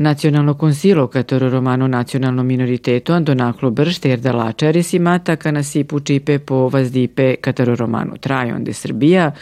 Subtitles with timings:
[0.00, 6.68] Nacionalno consilo catero romano nacionalno minoriteto andonaclo bršter da lačari simata kana si pučipe po
[6.68, 9.32] vazdipe catero romano trajon de Srbija,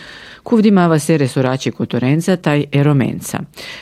[0.42, 3.38] kuvdimava se resoraće kotorenca taj eromenca.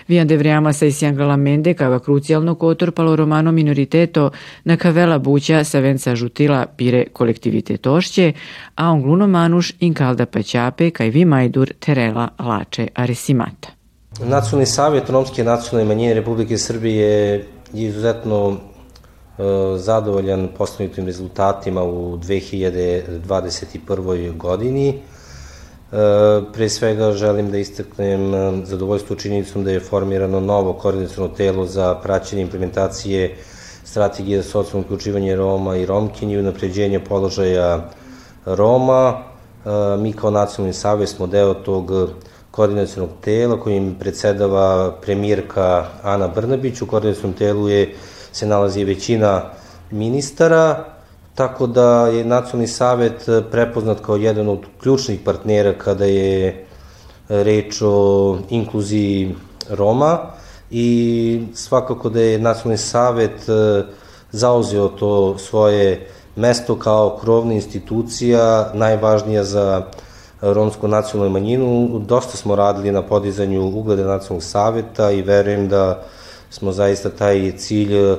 [0.09, 4.31] Vian de vriama sa isjangala mende kava krucijalno kotor palo romano minoriteto
[4.65, 8.33] na kavela buća sa venca žutila pire kolektivitetošće,
[8.75, 13.76] a on gluno manuš in kalda paćape kaj vi majdur terela lače aresimata.
[14.21, 18.57] Nacionalni savjet Romske nacionalne manjine Republike Srbije je izuzetno e,
[19.79, 24.37] zadovoljan postignutim rezultatima u 2021.
[24.37, 24.89] godini.
[24.89, 24.97] E,
[26.53, 31.95] pre svega želim da istaknem e, zadovoljstvo činjenicom da je formirano novo koordinacijono telo za
[31.95, 33.37] praćenje implementacije
[33.85, 37.91] strategije za socijalno uključivanje Roma i Romkinji i unapređenje položaja
[38.47, 39.23] Roma.
[39.99, 41.91] Mi kao nacionalni savjet smo deo tog
[43.21, 46.83] tela kojim predsedava premijerka Ana Brnabić.
[46.83, 47.95] U koordinacijonom telu je,
[48.33, 49.43] se nalazi većina
[49.91, 50.85] ministara,
[51.35, 56.67] tako da je Nacionalni savet prepoznat kao jedan od ključnih partnera kada je
[57.29, 59.35] reč o inkluziji
[59.71, 60.19] Roma
[60.71, 63.83] i svakako da je Nacionalni savet e,
[64.33, 69.83] zauzeo to svoje mesto kao krovna institucija najvažnija za
[70.41, 72.01] romsku nacionalnu manjinu.
[72.09, 76.03] Dosta smo radili na podizanju ugleda nacionalnog saveta i verujem da
[76.51, 78.17] smo zaista taj cilj e,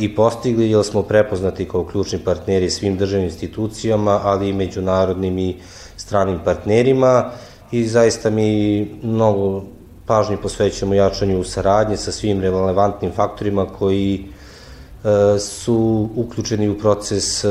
[0.00, 5.56] i postigli, jer smo prepoznati kao ključni partneri svim državnim institucijama, ali i međunarodnim i
[5.96, 7.30] stranim partnerima
[7.72, 9.62] i zaista mi mnogo
[10.06, 17.48] pažnje posvećamo jačanju saradnje sa svim relevantnim faktorima koji e, su uključeni u proces e,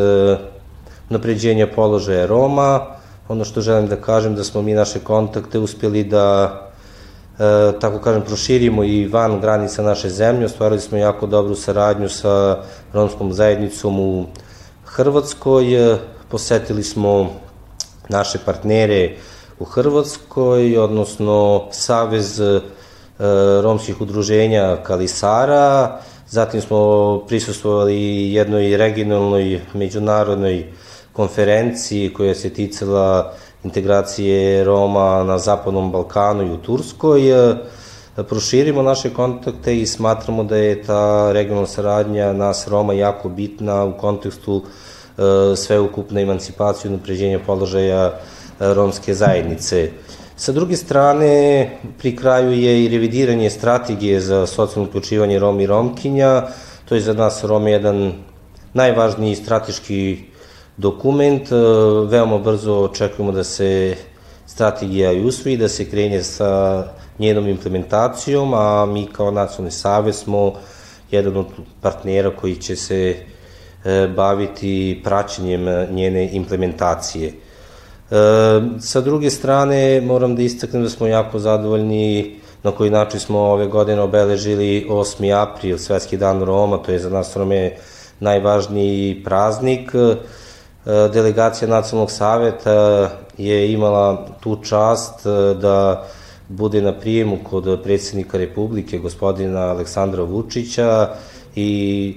[1.10, 2.97] napređenja položaja Roma,
[3.28, 6.58] Ono što želim da kažem da smo mi naše kontakte uspjeli da
[7.40, 10.46] e, tako kažem, proširimo i van granica naše zemlje.
[10.46, 12.58] Ostvarili smo jako dobru saradnju sa
[12.94, 14.26] romskom zajednicom u
[14.86, 15.66] Hrvatskoj.
[16.30, 17.30] Posetili smo
[18.10, 19.16] naše partnere
[19.60, 22.62] u Hrvatskoj, odnosno Savez e,
[23.62, 26.00] romskih udruženja Kalisara,
[26.30, 30.66] zatim smo prisustvovali jednoj regionalnoj međunarodnoj
[31.18, 33.34] konferenciji koja se ticala
[33.64, 37.56] integracije Roma na Zapadnom Balkanu i u Turskoj, e,
[38.30, 43.98] proširimo naše kontakte i smatramo da je ta regionalna saradnja nas Roma jako bitna u
[43.98, 48.14] kontekstu e, sveukupne emancipacije i napređenja položaja e,
[48.74, 49.90] romske zajednice.
[50.38, 51.34] Sa druge strane,
[51.98, 56.48] pri kraju je i revidiranje strategije za socijalno uključivanje Roma i Romkinja.
[56.86, 58.14] To je za nas Roma jedan
[58.74, 60.37] najvažniji strateški
[60.78, 61.52] dokument.
[61.52, 61.56] E,
[62.08, 63.96] veoma brzo očekujemo da se
[64.46, 66.84] strategija i usvoji, da se krenje sa
[67.20, 70.54] njenom implementacijom, a mi kao nacionalni savez smo
[71.12, 71.46] jedan od
[71.82, 73.16] partnera koji će se
[73.86, 77.28] e, baviti praćenjem njene implementacije.
[77.28, 77.34] E,
[78.80, 83.68] sa druge strane, moram da istaknem da smo jako zadovoljni na koji način smo ove
[83.68, 85.42] godine obeležili 8.
[85.42, 87.72] april, Svetski dan Roma, to je za nas Rome
[88.20, 89.92] najvažniji praznik.
[90.88, 95.30] E, delegacija Nacionalnog saveta je imala tu čast e,
[95.62, 96.08] da
[96.50, 101.10] bude na prijemu kod predsednika Republike, gospodina Aleksandra Vučića
[101.56, 102.14] i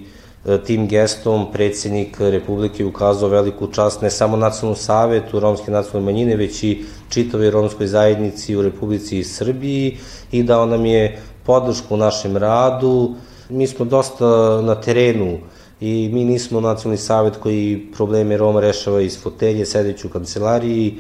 [0.46, 6.36] e, tim gestom predsednik Republike ukazao veliku čast ne samo Nacionalnom savetu Romske nacionalne manjine,
[6.36, 9.96] već i čitove romskoj zajednici u Republici Srbiji
[10.32, 13.14] i dao nam je podršku u našem radu.
[13.48, 15.38] Mi smo dosta na terenu
[15.80, 20.94] i mi nismo nacionalni savet koji probleme Roma rešava iz fotelje, sedeći u kancelariji,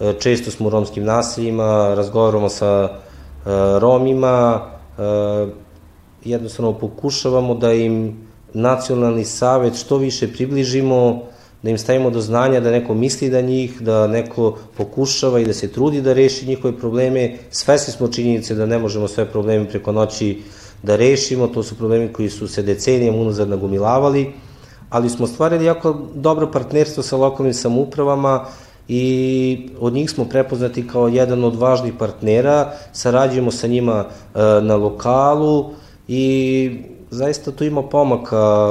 [0.00, 2.98] e, često smo u romskim naseljima, razgovaramo sa e,
[3.78, 4.60] Romima,
[4.98, 5.02] e,
[6.24, 8.16] jednostavno pokušavamo da im
[8.54, 11.22] nacionalni savet što više približimo,
[11.62, 15.52] da im stavimo do znanja da neko misli da njih, da neko pokušava i da
[15.52, 17.36] se trudi da reši njihove probleme.
[17.50, 20.42] Svesni smo činjenice da ne možemo sve probleme preko noći
[20.82, 24.32] da rešimo, to su problemi koji su se decenijama unazad nagomilavali,
[24.90, 28.44] ali smo stvarili jako dobro partnerstvo sa lokalnim samoupravama
[28.88, 34.76] i od njih smo prepoznati kao jedan od važnih partnera, sarađujemo sa njima e, na
[34.76, 35.70] lokalu
[36.08, 36.70] i
[37.10, 38.68] zaista tu ima pomaka,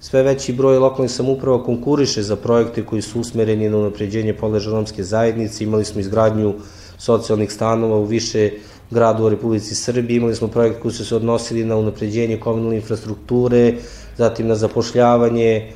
[0.00, 5.04] sve veći broj lokalnih samouprava konkuriše za projekte koji su usmereni na unapređenje položaja romske
[5.04, 6.54] zajednice, imali smo izgradnju
[6.98, 8.50] socijalnih stanova u više
[8.90, 10.16] gradu u Republici Srbiji.
[10.16, 13.74] Imali smo projekt koji su se odnosili na unapređenje komunalne infrastrukture,
[14.16, 15.72] zatim na zapošljavanje e,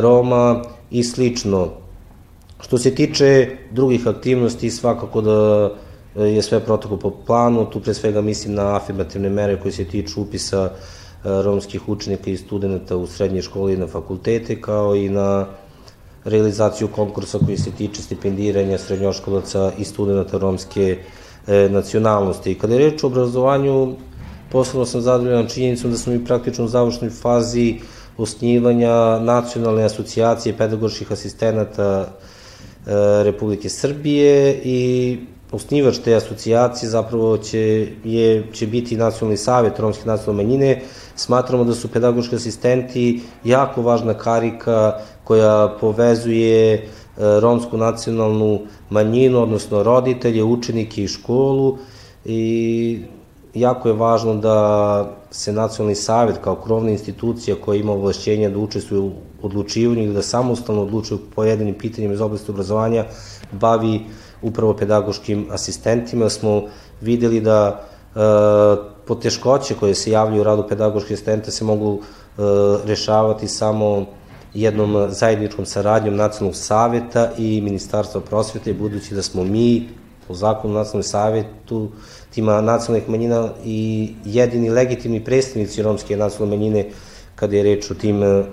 [0.00, 1.68] Roma i slično.
[2.60, 5.70] Što se tiče drugih aktivnosti, svakako da
[6.24, 10.22] je sve protokol po planu, tu pre svega mislim na afirmativne mere koje se tiču
[10.22, 10.70] upisa
[11.24, 15.46] romskih učenika i studenta u srednje škole i na fakultete, kao i na
[16.24, 20.98] realizaciju konkursa koji se tiče stipendiranja srednjoškolaca i studenta romske
[21.46, 22.52] e, nacionalnosti.
[22.52, 23.94] I kada je reč o obrazovanju,
[24.50, 27.78] posebno sam zadovoljan činjenicom da smo mi praktično u završnoj fazi
[28.18, 32.08] osnivanja nacionalne asocijacije pedagoških asistenata e,
[33.24, 35.18] Republike Srbije i
[35.52, 40.80] osnivač te asocijacije zapravo će, je, će biti Nacionalni savet Romske nacionalne manjine.
[41.16, 46.82] Smatramo da su pedagoški asistenti jako važna karika koja povezuje e,
[47.16, 48.60] romsku nacionalnu
[48.90, 51.78] manjinu, odnosno roditelje, učenike i školu
[52.24, 53.02] i
[53.54, 59.00] jako je važno da se nacionalni savet kao krovna institucija koja ima ovlašćenja da učestvuje
[59.00, 59.12] u
[59.42, 63.04] odlučivanju ili da samostalno odlučuje u pojedinim pitanjima iz oblasti obrazovanja
[63.52, 64.00] bavi
[64.42, 66.28] upravo pedagoškim asistentima.
[66.28, 66.62] Smo
[67.00, 67.80] videli da
[68.14, 68.18] e,
[69.06, 72.42] poteškoće koje se javljaju u radu pedagoških asistenta se mogu e,
[72.84, 74.06] rešavati samo
[74.54, 79.88] jednom zajedničkom saradnjom nacionalnog saveta i Ministarstva prosvete, budući da smo mi
[80.28, 81.88] po zakonu nacionalnog savetu
[82.34, 86.90] tima nacionalnih manjina i jedini legitimni predstavnici romske nacionalne manjine
[87.36, 88.44] kada je reč o tim e,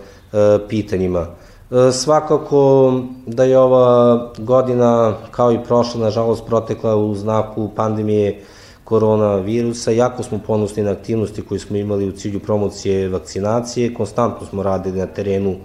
[0.69, 1.27] pitanjima.
[1.71, 2.93] E, svakako
[3.25, 8.43] da je ova godina, kao i prošla, nažalost, protekla u znaku pandemije
[8.83, 9.91] koronavirusa.
[9.91, 13.93] Jako smo ponosni na aktivnosti koje smo imali u cilju promocije vakcinacije.
[13.93, 15.55] Konstantno smo radili na terenu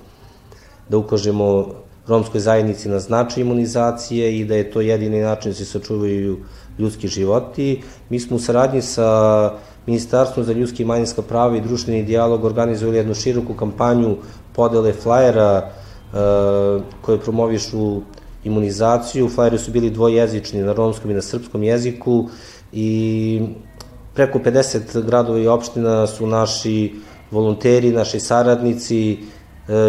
[0.88, 1.66] da ukažemo
[2.06, 6.38] romskoj zajednici na značaj imunizacije i da je to jedini način da se sačuvaju
[6.78, 7.82] ljudski životi.
[8.10, 9.52] Mi smo u saradnji sa
[9.86, 14.16] Ministarstvom za ljudski i manjinska prava i društveni dijalog organizovali jednu široku kampanju
[14.52, 15.69] podele flajera e,
[17.00, 18.00] koje promovišu
[18.44, 19.28] imunizaciju.
[19.28, 22.28] Flajeri su bili dvojezični na romskom i na srpskom jeziku
[22.72, 23.40] i
[24.14, 26.94] preko 50 gradova i opština su naši
[27.31, 29.19] volonteri, naši saradnici,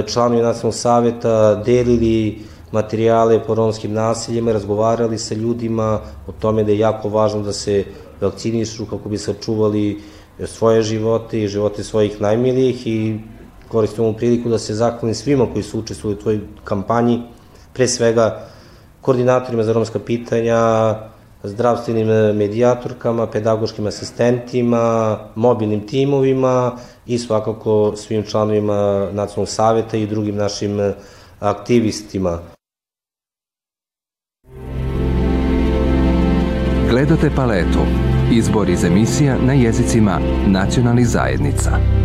[0.08, 2.40] članovi nacionalnog saveta delili
[2.72, 7.84] materijale po romskim naseljima, razgovarali sa ljudima o tome da je jako važno da se
[8.22, 10.02] vakcinišu kako bi sačuvali
[10.46, 13.20] svoje živote i živote svojih najmilijih i
[13.68, 17.22] koristim ovu priliku da se zahvalim svima koji su učestvovali u tvojoj kampanji,
[17.74, 18.48] pre svega
[19.02, 20.60] koordinatorima za romska pitanja,
[21.44, 30.94] zdravstvenim medijatorkama, pedagoškim asistentima, mobilnim timovima i svakako svim članovima nacionalnog saveta i drugim našim
[31.40, 32.40] aktivistima.
[36.90, 37.80] Gledate paletu.
[38.32, 42.05] Izbor iz emisija na jezicima nacionalnih zajednica.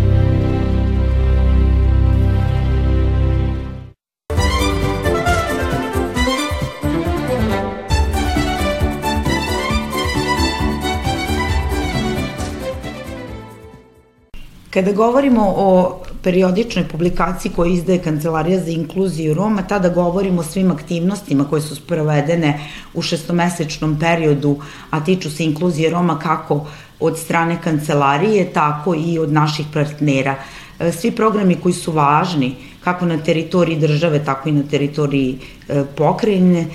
[14.71, 20.71] Kada govorimo o periodičnoj publikaciji koju izdaje Kancelarija za inkluziju Roma, tada govorimo o svim
[20.71, 22.61] aktivnostima koje su sprovedene
[22.95, 24.57] u šestomesečnom periodu,
[24.91, 26.67] a tiču se inkluzije Roma kako
[27.01, 30.37] od strane kancelarije, tako i od naših partnera.
[30.79, 32.55] E, svi programi koji su važni,
[32.85, 36.67] kako na teritoriji države, tako i na teritoriji e, pokrajine,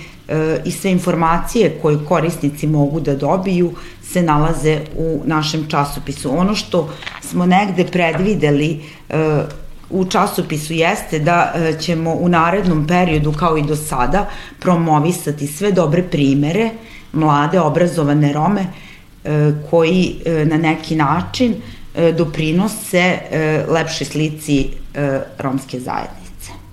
[0.66, 3.74] i sve informacije koje korisnici mogu da dobiju
[4.16, 6.38] se nalaze u našem časopisu.
[6.38, 6.90] Ono što
[7.22, 9.44] smo negde predvideli e,
[9.90, 14.30] u časopisu jeste da e, ćemo u narednom periodu kao i do sada
[14.60, 16.70] promovisati sve dobre primere
[17.14, 18.66] mlade obrazovane Rome
[19.24, 20.16] e, koji
[20.46, 21.56] na neki način
[22.18, 23.20] doprinose
[23.70, 24.68] lepše slici
[25.40, 26.25] romske zajednice.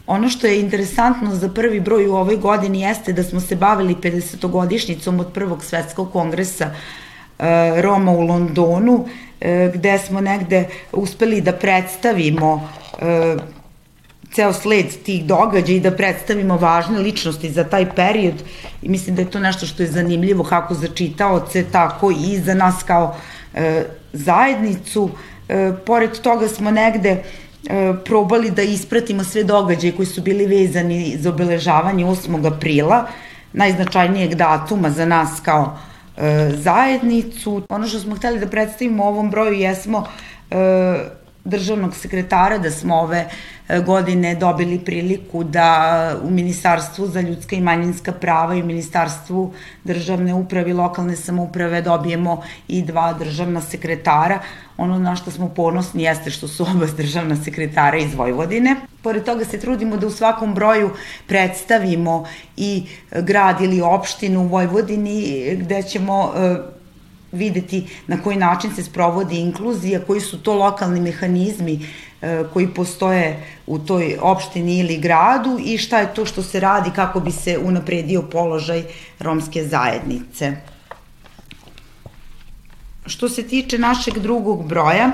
[0.07, 3.95] Ono što je interesantno za prvi broj u ovoj godini jeste da smo se bavili
[3.95, 6.71] 50-godišnjicom od prvog svetskog kongresa
[7.43, 9.09] E, Roma u Londonu,
[9.41, 12.69] e, gde smo negde uspeli da predstavimo
[13.01, 13.37] e,
[14.33, 18.35] ceo sled tih događaja i da predstavimo važne ličnosti za taj period
[18.83, 22.55] i mislim da je to nešto što je zanimljivo kako za čitaoce, tako i za
[22.55, 23.17] nas kao
[24.13, 25.11] zajednicu.
[25.87, 27.23] Pored toga smo negde
[28.05, 32.55] probali da ispratimo sve događaje koji su bili vezani za obeležavanje 8.
[32.57, 33.07] aprila,
[33.53, 35.79] najznačajnijeg datuma za nas kao
[36.17, 37.63] e, zajednicu.
[37.69, 40.07] Ono što smo hteli da predstavimo u ovom broju jesmo
[40.51, 40.57] e,
[41.45, 43.29] državnog sekretara, da smo ove
[43.81, 49.53] godine dobili priliku da u Ministarstvu za ljudska i manjinska prava i Ministarstvu
[49.85, 54.39] državne uprave i lokalne samouprave dobijemo i dva državna sekretara.
[54.77, 58.77] Ono na što smo ponosni jeste što su oba državna sekretara iz Vojvodine.
[59.03, 60.91] Pored toga se trudimo da u svakom broju
[61.27, 62.25] predstavimo
[62.57, 66.33] i grad ili opštinu u Vojvodini gde ćemo
[67.33, 72.12] videti na koji način se sprovodi inkluzija, koji su to lokalni mehanizmi e,
[72.53, 77.21] koji postoje u toj opštini ili gradu i šta je to što se radi kako
[77.21, 78.85] bi se unapredio položaj
[79.19, 80.53] romske zajednice.
[83.07, 85.11] Što se tiče našeg drugog broja,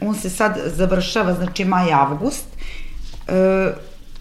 [0.00, 2.46] on se sad završava, znači maj-avgust,
[3.28, 3.72] e,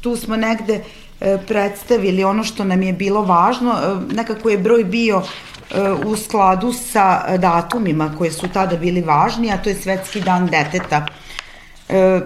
[0.01, 0.83] tu smo negde
[1.19, 5.23] e, predstavili ono što nam je bilo važno, nekako je broj bio
[6.05, 11.05] u skladu sa datumima koje su tada bili važni, a to je Svetski dan deteta.
[11.89, 12.19] E,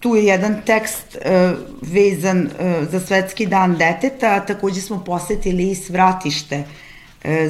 [0.00, 5.70] tu je jedan tekst e, vezan e, za Svetski dan deteta, a takođe smo posetili
[5.70, 6.64] i svratište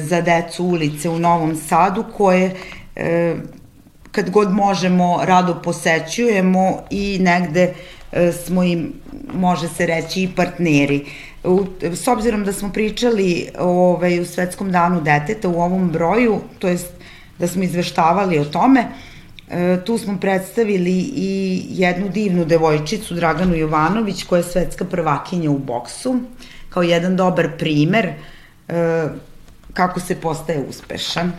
[0.01, 2.55] za decu ulice u Novom Sadu, koje
[4.11, 7.73] kad god možemo rado posećujemo i negde
[8.45, 8.93] smo im,
[9.33, 11.05] može se reći, i partneri.
[11.43, 16.67] U, s obzirom da smo pričali ovaj, u Svetskom danu deteta u ovom broju, to
[16.67, 16.89] jest
[17.39, 19.12] da smo izveštavali o tome, e,
[19.85, 26.19] tu smo predstavili i jednu divnu devojčicu, Draganu Jovanović, koja je svetska prvakinja u boksu,
[26.69, 28.13] kao jedan dobar primer e,
[29.73, 31.31] kako se postaje uspešan.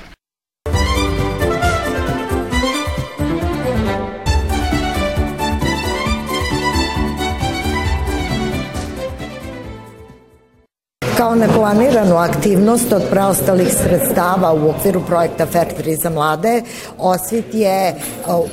[11.25, 16.63] Kao neplaniranu aktivnost od preostalih sredstava u okviru projekta Fair za mlade,
[16.99, 17.95] Osvit je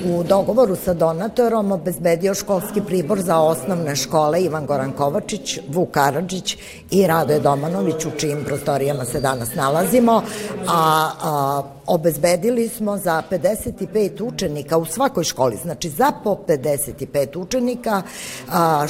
[0.06, 6.58] u dogovoru sa donatorom obezbedio školski pribor za osnovne škole Ivan Goran Kovačić, Vuk Karadžić
[6.92, 10.22] i Radoje Domanović u čijim prostorijama se danas nalazimo,
[10.68, 11.62] a, a
[11.92, 18.02] obezbedili smo za 55 učenika u svakoj školi, znači za po 55 učenika,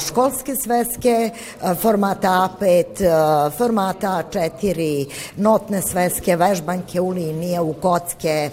[0.06, 1.30] školske sveske
[1.80, 5.06] formata A5, formata A4,
[5.36, 8.50] notne sveske, vežbanke u linije, u kocke,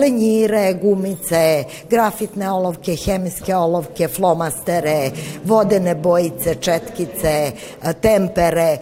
[0.00, 5.10] lenjire, gumice, grafitne olovke, hemijske olovke, flomastere,
[5.44, 7.52] vodene bojice, četkice,
[8.00, 8.78] tempere,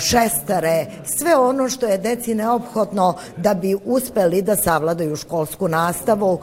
[0.00, 6.38] šestare, sve ono što je deci neophodno da bi uspeli da savladaju školsku nastavu,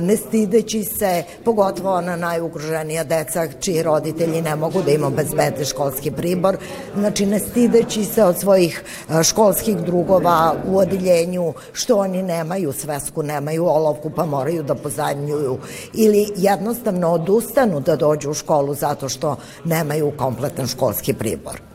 [0.00, 6.10] ne stideći se, pogotovo na najugroženija deca čiji roditelji ne mogu da im obezbede školski
[6.10, 6.56] pribor,
[6.96, 8.82] znači ne stideći se od svojih
[9.22, 15.58] školskih drugova u odeljenju što oni nemaju svesku, nemaju olovku pa moraju da pozajmljuju
[15.94, 21.67] ili jednostavno odustanu da dođu u školu zato što nemaju kompletan školski pribor.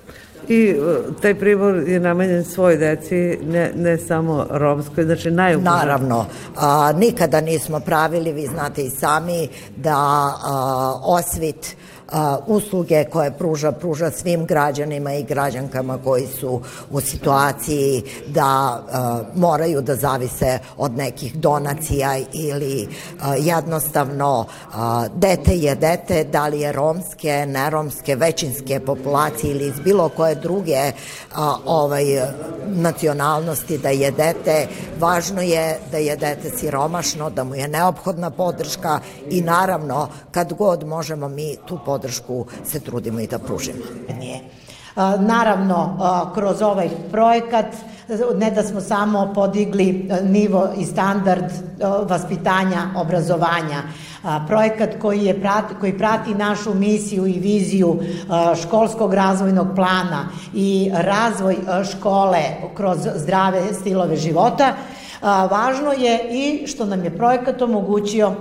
[0.50, 0.76] I e,
[1.22, 5.86] taj pribor je namenjen svoj deci, ne, ne samo romskoj, znači najugroženije.
[5.86, 11.76] Naravno, a, nikada nismo pravili, vi znate i sami, da a, osvit
[12.48, 18.84] usluge koje pruža, pruža svim građanima i građankama koji su u situaciji da
[19.36, 22.88] moraju da zavise od nekih donacija ili
[23.39, 24.46] jednostavno
[25.15, 30.91] dete je dete, da li je romske, neromske, većinske populacije ili iz bilo koje druge
[31.65, 32.05] ovaj,
[32.67, 34.67] nacionalnosti da je dete,
[35.00, 40.88] važno je da je dete siromašno, da mu je neophodna podrška i naravno kad god
[40.88, 43.84] možemo mi tu podršku podršku se trudimo i da pružimo.
[44.20, 44.40] Nije.
[45.20, 45.98] Naravno,
[46.34, 47.66] kroz ovaj projekat
[48.36, 51.46] ne da smo samo podigli nivo i standard
[52.10, 53.82] vaspitanja, obrazovanja,
[54.48, 55.42] projekat koji, je
[55.80, 58.00] koji prati našu misiju i viziju
[58.62, 61.56] školskog razvojnog plana i razvoj
[61.92, 62.44] škole
[62.76, 64.74] kroz zdrave stilove života,
[65.24, 68.34] A, važno je i što nam je projekat omogućio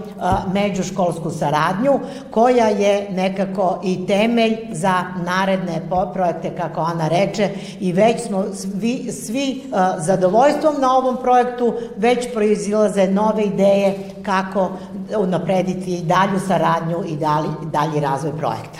[0.52, 7.48] međuškolsku saradnju, koja je nekako i temelj za naredne projekte, kako ona reče,
[7.80, 9.62] i već smo svi, svi
[9.98, 14.70] zadovoljstvom na ovom projektu već proizilaze nove ideje kako
[15.16, 18.78] unaprediti dalju saradnju i dalji, dalji razvoj projekta.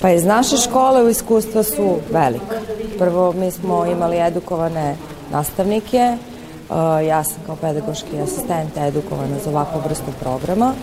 [0.00, 2.56] Pa iz naše škole u iskustva su velika.
[2.98, 4.96] Prvo, mi smo imali edukovane
[5.32, 6.16] nastavnike,
[7.08, 10.74] ja sam kao pedagoški asistent edukovana za ovakvu vrstu programa.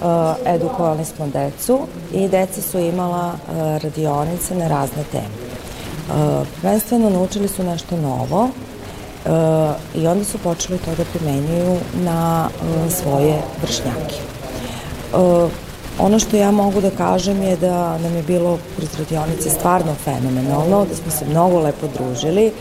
[0.00, 0.06] Uh,
[0.46, 1.78] edukovali smo decu
[2.12, 5.44] i deca su imala uh, radionice na razne teme.
[6.60, 8.48] Prvenstveno naučili su nešto novo
[9.94, 12.48] i onda su počeli to da primenjuju na
[12.90, 14.16] svoje vršnjake.
[15.98, 20.84] Ono što ja mogu da kažem je da nam je bilo kroz radionice stvarno fenomenalno,
[20.84, 22.52] da smo se mnogo lepo družili,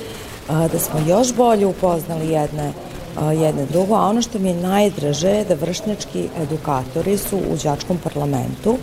[0.48, 2.74] da smo još bolje upoznali jedne
[3.22, 7.98] jedne drugo, a ono što mi je najdraže je da vršnjački edukatori su u đačkom
[8.04, 8.78] parlamentu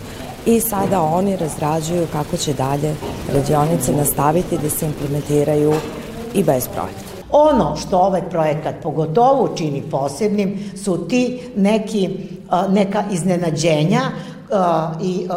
[0.45, 2.95] i sada oni razrađuju kako će dalje
[3.33, 5.73] radionice nastaviti da se implementiraju
[6.33, 7.11] i bez projekta.
[7.31, 12.09] Ono što ovaj projekat pogotovo čini posebnim su ti neki,
[12.69, 14.01] neka iznenađenja
[15.03, 15.27] i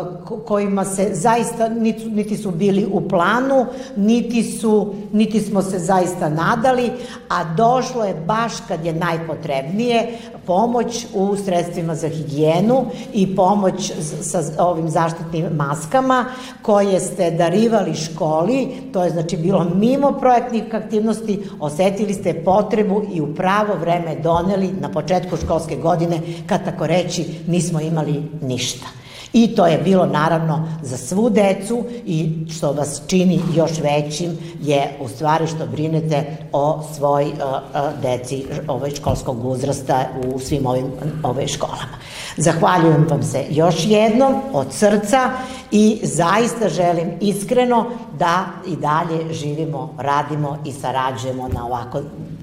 [0.45, 3.67] kojima se zaista niti, su bili u planu,
[3.97, 6.91] niti, su, niti smo se zaista nadali,
[7.29, 13.93] a došlo je baš kad je najpotrebnije pomoć u sredstvima za higijenu i pomoć
[14.23, 16.25] sa ovim zaštitnim maskama
[16.63, 23.21] koje ste darivali školi, to je znači bilo mimo projektnih aktivnosti, osetili ste potrebu i
[23.21, 29.04] u pravo vreme doneli na početku školske godine, kad tako reći nismo imali ništa.
[29.35, 34.97] I to je bilo naravno za svu decu i što vas čini još većim je
[35.01, 40.87] u stvari što brinete o svoj uh, uh, deci ovaj školskog uzrasta u svim ovim
[41.23, 41.99] ove školama.
[42.37, 45.31] Zahvaljujem vam se još jednom od srca
[45.71, 47.87] i zaista želim iskreno
[48.19, 52.01] da i dalje živimo, radimo i sarađujemo na ovako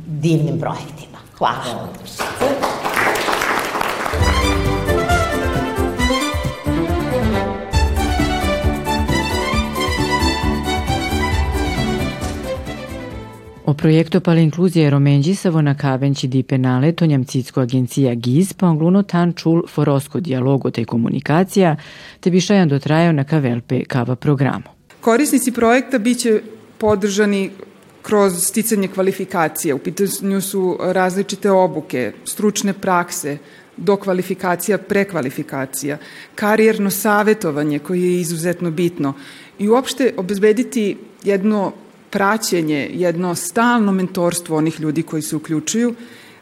[0.07, 1.17] divnim projektima.
[1.37, 2.80] Hvala.
[13.71, 19.33] O per l'inclusie romengisavo na kavenci di penale to njamcicko agencija GIZ pa angluno tan
[19.33, 21.75] čul forosko dialogo te komunikacija,
[22.19, 24.65] te bi šajan dotrajao na kavelpe kava programu.
[25.01, 26.41] Korisnici projekta biće
[26.77, 27.49] podržani
[28.01, 29.75] kroz sticanje kvalifikacija.
[29.75, 33.37] U pitanju su različite obuke, stručne prakse,
[33.77, 35.97] do kvalifikacija, prekvalifikacija,
[36.35, 39.13] karijerno savetovanje koje je izuzetno bitno
[39.59, 41.71] i uopšte obezbediti jedno
[42.11, 45.95] praćenje, jedno stalno mentorstvo onih ljudi koji se uključuju.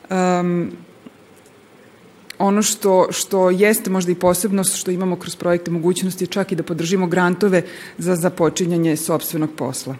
[0.09, 0.71] Um,
[2.39, 6.63] ono što, što jeste možda i posebnost što imamo kroz projekte mogućnosti čak i da
[6.63, 7.63] podržimo grantove
[7.97, 9.95] za započinjanje sobstvenog posla.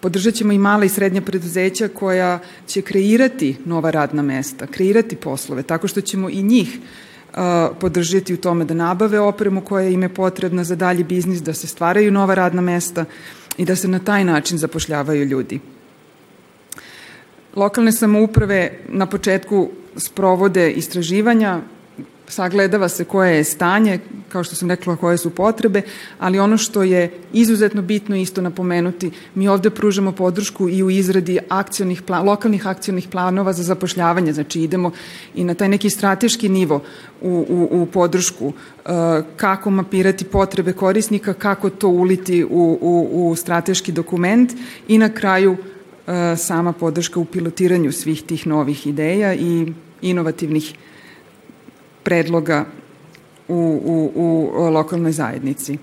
[0.00, 5.62] Podržat ćemo i mala i srednja preduzeća koja će kreirati nova radna mesta, kreirati poslove,
[5.62, 7.38] tako što ćemo i njih uh,
[7.80, 11.66] podržati u tome da nabave opremu koja im je potrebna za dalji biznis, da se
[11.66, 15.60] stvaraju nova radna mesta, uh, i da se na taj način zapošljavaju ljudi.
[17.56, 21.60] Lokalne samouprave na početku sprovode istraživanja,
[22.28, 25.82] sagledava se koje je stanje, kao što sam rekla, koje su potrebe,
[26.18, 31.38] ali ono što je izuzetno bitno isto napomenuti, mi ovde pružamo podršku i u izradi
[31.48, 34.90] akcionih plan, lokalnih akcionih planova za zapošljavanje, znači idemo
[35.34, 36.82] i na taj neki strateški nivo
[37.20, 38.54] u, u, u podršku uh,
[39.36, 44.52] kako mapirati potrebe korisnika, kako to uliti u, u, u strateški dokument
[44.88, 45.58] i na kraju uh,
[46.36, 50.74] sama podrška u pilotiranju svih tih novih ideja i inovativnih
[52.04, 52.64] predloga
[53.48, 55.78] u, u, u lokalnoj zajednici.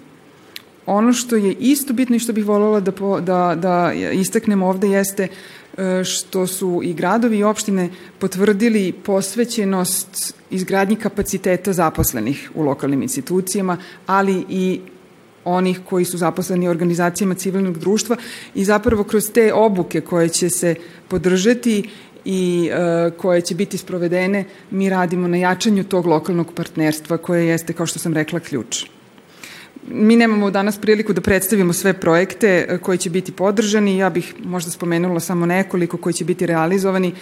[0.86, 4.90] Ono što je isto bitno i što bih voljela da, po, da, da istaknem ovde
[4.90, 13.02] jeste e, što su i gradovi i opštine potvrdili posvećenost izgradnji kapaciteta zaposlenih u lokalnim
[13.02, 14.80] institucijama, ali i
[15.46, 18.18] onih koji su zaposleni organizacijama civilnog društva
[18.56, 20.76] i zapravo kroz te obuke koje će se
[21.08, 21.90] podržati
[22.26, 27.74] i e, koje će biti sprovedene, mi radimo na jačanju tog lokalnog partnerstva koje jeste,
[27.74, 28.86] kao što sam rekla, ključ.
[29.88, 33.98] Mi nemamo danas priliku da predstavimo sve projekte e, koji će biti podržani.
[33.98, 37.14] Ja bih možda spomenula samo nekoliko koji će biti realizovani.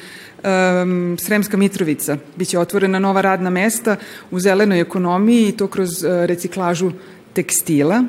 [0.43, 3.95] Um, Sremska Mitrovica biće otvorena nova radna mesta
[4.31, 6.91] u zelenoj ekonomiji i to kroz uh, reciklažu
[7.33, 8.03] tekstila.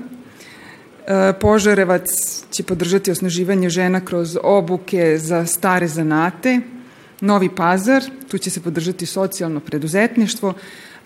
[1.40, 2.06] Požarevac
[2.50, 6.60] će podržati osnaživanje žena kroz obuke za stare zanate,
[7.20, 10.54] Novi Pazar, tu će se podržati socijalno preduzetništvo,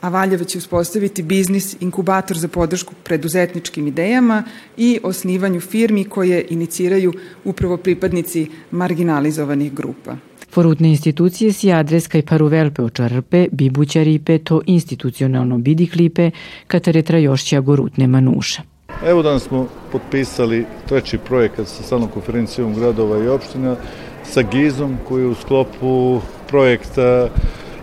[0.01, 4.43] a Valjevo će uspostaviti biznis inkubator za podršku preduzetničkim idejama
[4.77, 7.13] i osnivanju firmi koje iniciraju
[7.45, 10.17] upravo pripadnici marginalizovanih grupa.
[10.51, 16.31] Forutne institucije si adreska i paruvelpe očarpe, bibućaripe, to institucionalno bidiklipe,
[16.67, 18.63] kataretra jošća gorutne manuša.
[19.07, 23.77] Evo danas smo potpisali treći projekat sa stalnom konferencijom gradova i opština
[24.25, 27.29] sa GIZ-om koji je u sklopu projekta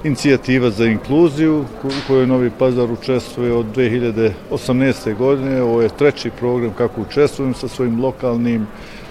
[0.03, 5.17] inicijativa za inkluziju u kojoj Novi Pazar učestvuje od 2018.
[5.17, 5.61] godine.
[5.61, 8.67] Ovo je treći program kako učestvujem sa svojim lokalnim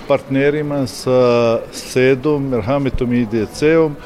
[0.08, 3.96] partnerima, sa SEDom, Merhametom i IDC-om.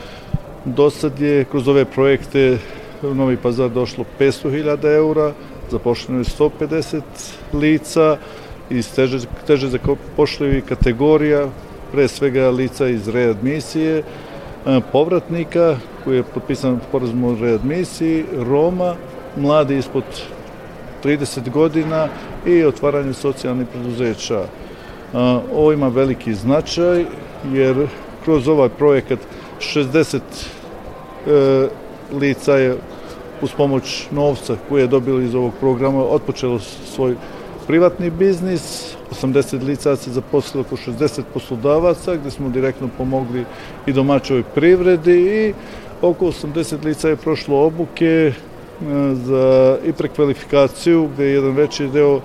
[0.64, 2.58] Do sad je kroz ove projekte
[3.02, 5.32] u Novi Pazar došlo 500.000 eura,
[5.70, 7.00] zapošljeno je 150
[7.52, 8.16] lica
[8.70, 11.48] iz teže, teže zapošljivi kategorija,
[11.94, 14.02] pre svega lica iz readmisije,
[14.92, 18.94] povratnika koji je potpisan porazum o readmisiji, Roma,
[19.36, 20.04] mladi ispod
[21.04, 22.08] 30 godina
[22.46, 24.42] i otvaranje socijalnih preduzeća.
[25.54, 27.04] Ovo ima veliki značaj
[27.52, 27.86] jer
[28.24, 29.18] kroz ovaj projekat
[29.60, 30.18] 60
[31.26, 31.68] e,
[32.12, 32.76] lica je
[33.42, 37.14] uz pomoć novca koje je dobilo iz ovog programa otpočelo svoj
[37.66, 43.44] privatni biznis, 80 lica se zaposlilo oko 60 poslodavaca gde smo direktno pomogli
[43.86, 45.54] i domaćoj privredi i
[46.02, 48.32] oko 80 lica je prošlo obuke e,
[49.14, 52.20] za i prekvalifikaciju gde je jedan veći deo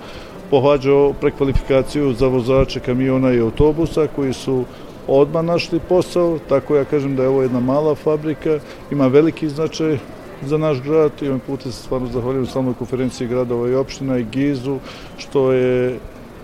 [0.50, 4.64] pohađao prekvalifikaciju za vozače kamiona i autobusa koji su
[5.08, 8.58] odmah našli posao, tako ja kažem da je ovo jedna mala fabrika,
[8.90, 9.98] ima veliki značaj
[10.42, 14.24] za naš grad i ovim putem se stvarno zahvaljujem samoj konferenciji gradova i opština i
[14.24, 14.78] Gizu,
[15.18, 15.98] što je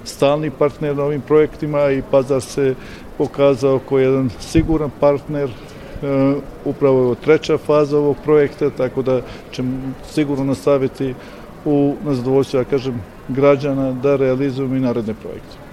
[0.04, 2.74] stalni partner na ovim projektima i Pazar se
[3.18, 9.92] pokazao kao jedan siguran partner e, upravo je treća faza ovog projekta, tako da ćemo
[10.10, 11.14] sigurno nastaviti
[11.64, 15.65] u nazadovoljstvu, ja kažem, građana da realizujemo i naredne projekte.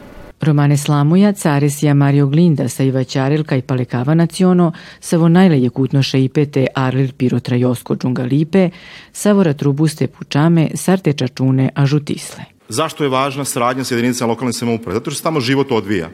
[0.44, 7.12] Romane Slamuja, Caresija Mario Glinda, sa Ivaćarilka i Palekava naciono, Savo najleje kutnoše ipete Arlil
[7.18, 8.70] Pirotra Josko Džungalipe,
[9.12, 12.44] Savora Trubuste Pučame, Sarte Čačune, Ažutisle.
[12.70, 14.94] Zašto je važna saradnja sa jedinicama lokalne samouprave?
[14.94, 16.10] Zato što se tamo život odvija.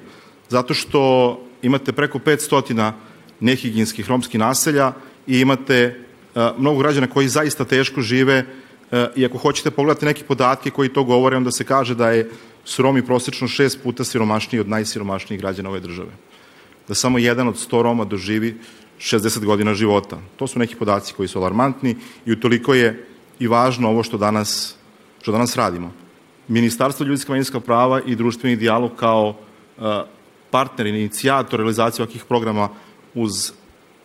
[0.49, 2.91] Zato što imate preko 500
[3.39, 4.91] nehigijenskih romskih naselja
[5.27, 5.95] i imate
[6.35, 8.45] uh, mnogo građana koji zaista teško žive
[8.91, 12.29] uh, i ako hoćete pogledati neke podatke koji to govore, onda se kaže da je
[12.69, 16.11] su Romi prosečno šest puta siromašniji od najsiromašnijih građana ove države.
[16.87, 18.57] Da samo jedan od sto Roma doživi
[18.99, 20.19] 60 godina života.
[20.37, 23.07] To su neki podaci koji su alarmantni i utoliko je
[23.39, 24.75] i važno ovo što danas,
[25.21, 25.93] što danas radimo.
[26.47, 29.85] Ministarstvo ljudska manjinska prava i društveni dijalog kao uh,
[30.51, 32.69] partner i inicijator realizacije ovakvih programa
[33.15, 33.51] uz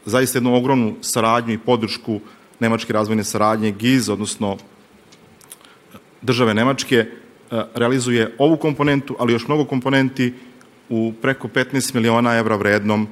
[0.04, 2.20] zaista jednu ogromnu saradnju i podršku
[2.60, 4.56] Nemačke razvojne saradnje GIZ, odnosno
[6.22, 7.23] države Nemačke, E,
[7.74, 10.32] realizuje ovu komponentu, ali još mnogo komponenti
[10.88, 13.06] u preko 15 miliona evra vrednom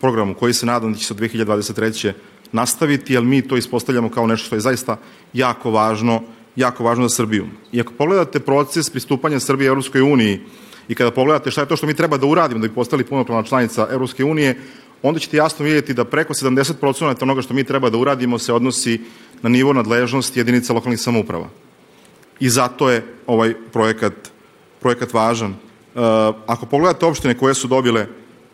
[0.00, 2.12] programu koji se nadam da će se od 2023.
[2.52, 4.96] nastaviti, jer mi to ispostavljamo kao nešto što je zaista
[5.32, 6.22] jako važno,
[6.56, 7.46] jako važno za Srbiju.
[7.72, 10.40] I ako pogledate proces pristupanja Srbije Evropskoj uniji
[10.88, 13.42] i kada pogledate šta je to što mi treba da uradimo da bi postali punopravna
[13.42, 14.58] članica Evropske unije,
[15.02, 19.00] onda ćete jasno vidjeti da preko 70% onoga što mi treba da uradimo se odnosi
[19.42, 21.48] na nivo nadležnosti jedinica lokalnih samouprava
[22.40, 24.12] i zato je ovaj projekat,
[24.80, 25.50] projekat važan.
[25.50, 25.56] E,
[26.46, 28.06] ako pogledate opštine koje su dobile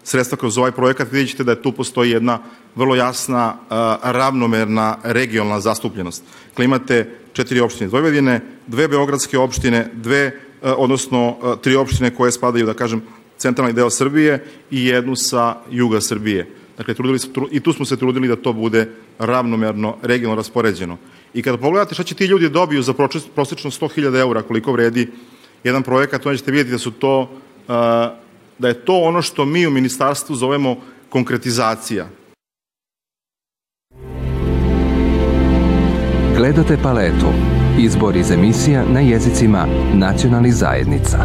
[0.05, 2.39] sredstva kroz ovaj projekat, vidjet ćete da je tu postoji jedna
[2.75, 3.75] vrlo jasna, e,
[4.13, 6.25] ravnomerna regionalna zastupljenost.
[6.49, 12.33] Dakle, imate četiri opštine iz Vojvodine, dve beogradske opštine, dve, e, odnosno tri opštine koje
[12.33, 13.03] spadaju, da kažem,
[13.39, 16.51] centralni deo Srbije i jednu sa juga Srbije.
[16.77, 17.19] Dakle, trudili,
[17.51, 20.97] i tu smo se trudili da to bude ravnomerno, regionalno raspoređeno.
[21.37, 22.93] I kada pogledate šta će ti ljudi dobiju za
[23.35, 25.11] prosečno 100.000 eura koliko vredi
[25.65, 27.31] jedan projekat, onda ćete vidjeti da su to,
[28.59, 30.77] da je to ono što mi u ministarstvu zovemo
[31.09, 32.09] konkretizacija.
[36.37, 37.33] Gledate paletu.
[37.79, 41.19] Izbor iz emisija na jezicima nacionalnih zajednica.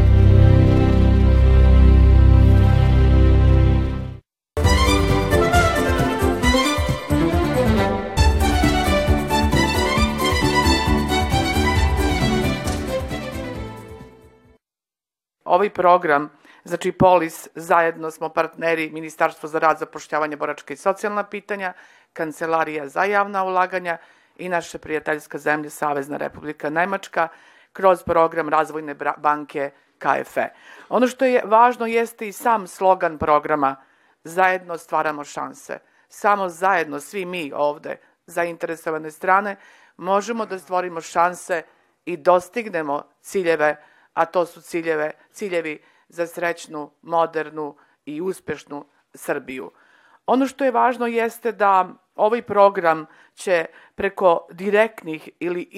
[15.52, 16.30] Ovaj program,
[16.64, 21.74] znači Polis, zajedno smo partneri Ministarstvo za rad, zapošljavanje, boračka i socijalna pitanja,
[22.14, 23.98] Kancelarija za javna ulaganja
[24.38, 27.28] i naša prijateljska zemlja Savezna Republika Nemačka
[27.74, 30.50] kroz program Razvojne banke KFE.
[30.90, 33.76] Ono što je važno jeste i sam slogan programa
[34.24, 35.80] Zajedno stvaramo šanse.
[36.10, 39.56] Samo zajedno, svi mi ovde, zainteresovane strane,
[39.98, 41.64] možemo da stvorimo šanse
[42.06, 49.72] i dostignemo ciljeve a to su ciljeve, ciljevi za srećnu, modernu i uspešnu Srbiju.
[50.26, 55.70] Ono što je važno jeste da ovaj program će preko direktnih ili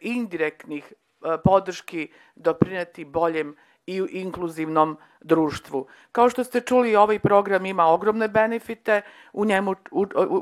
[0.00, 5.86] indirektnih e, podrški doprineti boljem i inkluzivnom društvu.
[6.12, 9.74] Kao što ste čuli, ovaj program ima ogromne benefite, u njemu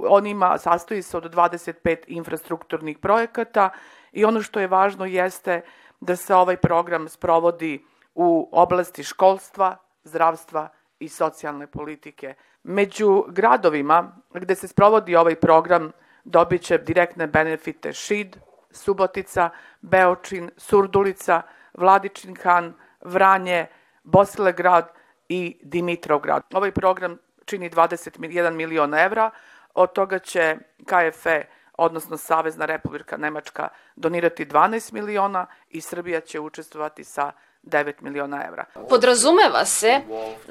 [0.09, 3.71] on ima, sastoji se od 25 infrastrukturnih projekata
[4.13, 5.63] i ono što je važno jeste
[6.03, 7.85] da se ovaj program sprovodi
[8.15, 12.35] u oblasti školstva, zdravstva i socijalne politike.
[12.63, 15.93] Među gradovima gde se sprovodi ovaj program
[16.25, 18.37] dobit će direktne benefite Šid,
[18.71, 21.43] Subotica, Beočin, Surdulica,
[21.75, 23.67] Vladičin Han, Vranje,
[24.03, 24.93] Bosilegrad
[25.29, 26.43] i Dimitrovgrad.
[26.55, 29.31] Ovaj program čini 21 milion evra,
[29.75, 31.45] od toga će KFE,
[31.83, 38.65] odnosno Savezna republika Nemačka, donirati 12 miliona i Srbija će učestvovati sa 9 miliona evra.
[38.89, 40.01] Podrazumeva se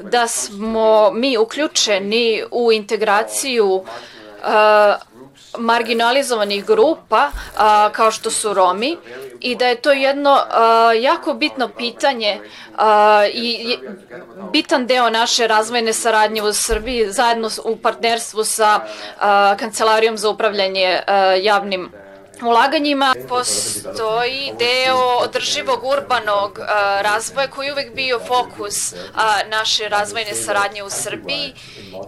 [0.01, 3.83] da smo mi uključeni u integraciju uh,
[5.57, 8.97] marginalizovanih grupa a, kao što su Romi
[9.39, 12.39] i da je to jedno a, jako bitno pitanje
[12.77, 13.77] a, i
[14.51, 18.79] bitan deo naše razvojne saradnje u Srbiji zajedno u partnerstvu sa
[19.19, 21.91] a, Kancelarijom za upravljanje a, javnim
[22.41, 30.33] ulaganjima postoji deo održivog urbanog a, razvoja koji je uvek bio fokus a, naše razvojne
[30.33, 31.53] saradnje u Srbiji.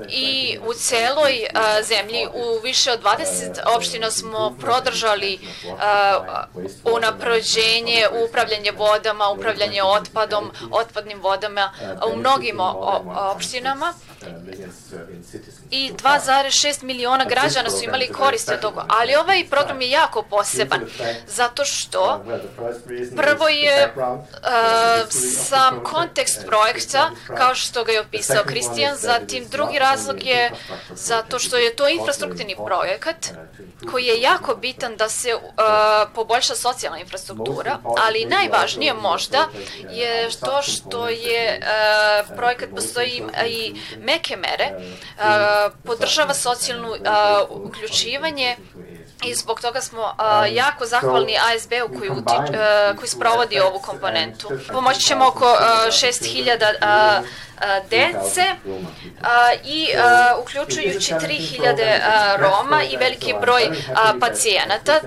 [0.10, 5.40] I u celoj a, zemlji u više od 20 opština smo prodržali
[6.84, 11.74] unaprođenje, upravljanje vodama, upravljanje otpadom, otpadnim vodama
[12.14, 12.60] u mnogim
[13.36, 13.94] opštinama
[15.74, 18.86] i 2,6 miliona građana su imali koriste od toga.
[18.90, 20.82] Ali ovaj program je jako poseban,
[21.28, 22.26] zato što
[23.16, 24.04] prvo je uh,
[25.50, 30.52] sam kontekst projekta, kao što ga je opisao Kristijan, zatim drugi razlog je
[30.90, 33.28] zato što je to infrastrukturni projekat
[33.92, 35.42] koji je jako bitan da se uh,
[36.16, 39.48] poboljša socijalna infrastruktura, ali najvažnije možda
[39.90, 46.96] je to što je uh, projekat postoji i meke mere, uh, podržava socijalnu
[47.50, 48.58] uključivanje
[49.26, 50.16] i zbog toga smo
[50.52, 52.34] jako zahvalni ASB-u koji, uti,
[52.98, 54.50] koji sprovodi ovu komponentu.
[54.72, 57.22] Pomoći ćemo oko a, 6000
[57.90, 58.46] dece
[59.64, 59.88] i
[60.42, 63.70] uključujući 3000 Roma i veliki broj
[64.20, 65.00] pacijenata.